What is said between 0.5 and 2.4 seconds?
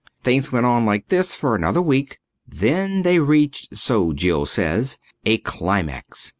went on like this for another week.